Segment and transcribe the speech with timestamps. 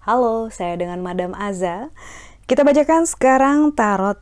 [0.00, 1.94] Halo, saya dengan Madam Aza.
[2.50, 4.18] Kita bacakan sekarang tarot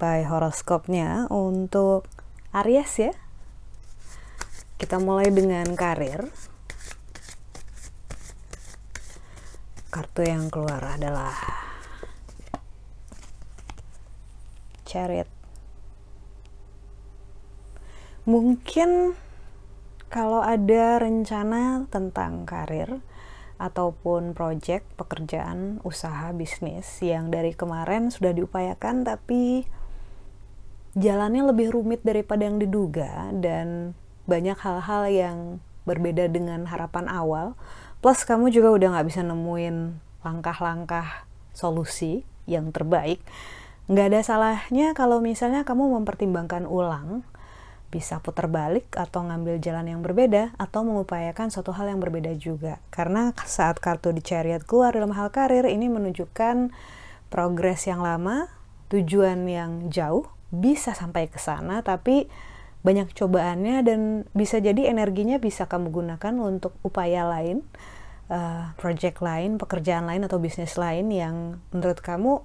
[0.00, 2.08] by horoskopnya untuk
[2.56, 3.12] Aries ya.
[4.80, 6.32] Kita mulai dengan karir.
[9.92, 11.36] Kartu yang keluar adalah
[14.88, 15.31] Chariot.
[18.24, 19.18] Mungkin
[20.12, 23.00] kalau ada rencana tentang karir,
[23.62, 29.70] ataupun project, pekerjaan, usaha, bisnis yang dari kemarin sudah diupayakan tapi
[30.98, 33.94] jalannya lebih rumit daripada yang diduga dan
[34.26, 35.38] banyak hal-hal yang
[35.86, 37.54] berbeda dengan harapan awal.
[38.02, 39.76] Plus kamu juga udah nggak bisa nemuin
[40.26, 43.22] langkah-langkah solusi yang terbaik.
[43.86, 47.22] Nggak ada salahnya kalau misalnya kamu mempertimbangkan ulang
[47.92, 52.80] bisa putar balik atau ngambil jalan yang berbeda atau mengupayakan suatu hal yang berbeda juga.
[52.88, 56.72] Karena saat kartu di chariot keluar dalam hal karir ini menunjukkan
[57.28, 58.48] progres yang lama,
[58.88, 62.32] tujuan yang jauh, bisa sampai ke sana tapi
[62.82, 64.00] banyak cobaannya dan
[64.34, 67.62] bisa jadi energinya bisa kamu gunakan untuk upaya lain,
[68.32, 72.42] uh, project lain, pekerjaan lain atau bisnis lain yang menurut kamu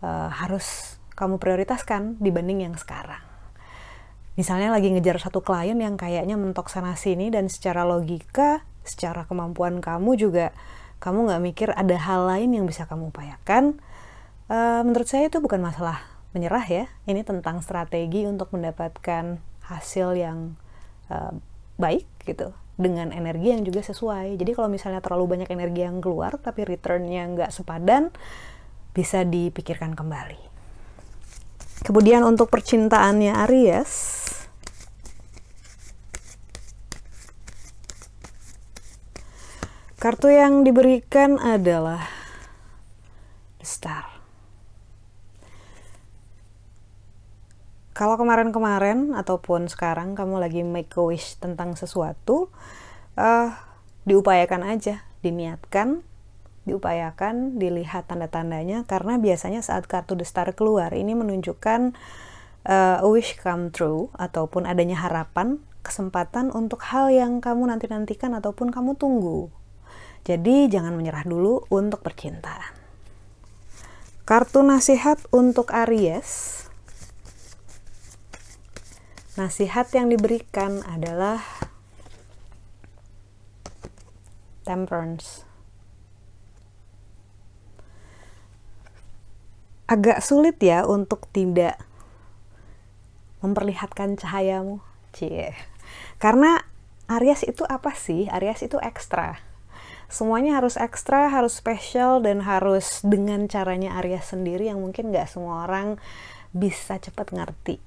[0.00, 3.35] uh, harus kamu prioritaskan dibanding yang sekarang
[4.36, 9.80] misalnya lagi ngejar satu klien yang kayaknya mentok sana sini dan secara logika, secara kemampuan
[9.80, 10.52] kamu juga
[11.00, 13.80] kamu nggak mikir ada hal lain yang bisa kamu upayakan.
[14.46, 16.00] Uh, menurut saya itu bukan masalah
[16.32, 16.84] menyerah ya.
[17.08, 20.54] Ini tentang strategi untuk mendapatkan hasil yang
[21.10, 21.34] uh,
[21.76, 24.36] baik gitu dengan energi yang juga sesuai.
[24.36, 28.12] Jadi kalau misalnya terlalu banyak energi yang keluar tapi returnnya nggak sepadan,
[28.92, 30.40] bisa dipikirkan kembali.
[31.84, 34.15] Kemudian untuk percintaannya Aries,
[39.96, 42.04] Kartu yang diberikan adalah
[43.56, 44.04] The Star.
[47.96, 52.52] Kalau kemarin-kemarin ataupun sekarang kamu lagi make a wish tentang sesuatu,
[53.16, 53.56] uh,
[54.04, 56.04] diupayakan aja, diniatkan,
[56.68, 61.96] diupayakan, dilihat tanda-tandanya karena biasanya saat kartu The Star keluar ini menunjukkan
[62.68, 68.92] uh, wish come true ataupun adanya harapan, kesempatan untuk hal yang kamu nanti-nantikan ataupun kamu
[69.00, 69.48] tunggu
[70.26, 72.74] jadi jangan menyerah dulu untuk percintaan.
[74.26, 76.66] Kartu nasihat untuk Aries.
[79.38, 81.38] Nasihat yang diberikan adalah
[84.66, 85.46] temperance.
[89.86, 91.78] Agak sulit ya untuk tidak
[93.46, 94.82] memperlihatkan cahayamu.
[95.14, 95.54] Cie.
[96.18, 96.66] Karena
[97.06, 98.26] Aries itu apa sih?
[98.26, 99.38] Aries itu ekstra
[100.06, 105.66] semuanya harus ekstra, harus spesial dan harus dengan caranya Arya sendiri yang mungkin nggak semua
[105.66, 105.98] orang
[106.54, 107.82] bisa cepat ngerti.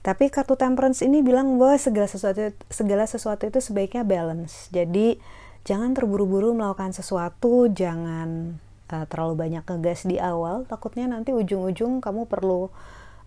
[0.00, 4.72] Tapi kartu temperance ini bilang bahwa segala sesuatu segala sesuatu itu sebaiknya balance.
[4.72, 5.20] Jadi
[5.68, 8.56] jangan terburu-buru melakukan sesuatu, jangan
[8.88, 10.64] uh, terlalu banyak ngegas di awal.
[10.64, 12.72] Takutnya nanti ujung-ujung kamu perlu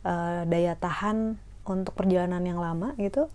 [0.02, 3.32] uh, daya tahan untuk perjalanan yang lama gitu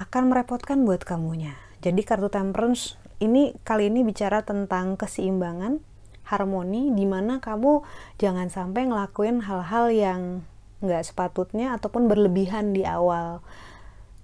[0.00, 1.54] akan merepotkan buat kamunya.
[1.84, 5.78] Jadi kartu temperance ini kali ini bicara tentang keseimbangan,
[6.26, 7.86] harmoni, di mana kamu
[8.18, 10.20] jangan sampai ngelakuin hal-hal yang
[10.82, 13.38] nggak sepatutnya ataupun berlebihan di awal.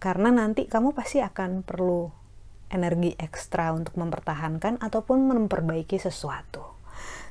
[0.02, 2.10] Karena nanti kamu pasti akan perlu
[2.68, 6.62] energi ekstra untuk mempertahankan ataupun memperbaiki sesuatu.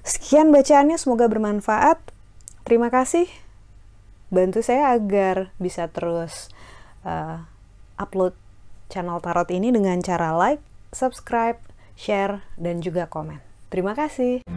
[0.07, 1.99] Sekian bacaannya, semoga bermanfaat.
[2.63, 3.28] Terima kasih.
[4.28, 6.51] Bantu saya agar bisa terus
[7.07, 7.44] uh,
[7.95, 8.35] upload
[8.91, 10.63] channel tarot ini dengan cara like,
[10.95, 11.59] subscribe,
[11.97, 13.43] share, dan juga komen.
[13.67, 14.47] Terima kasih.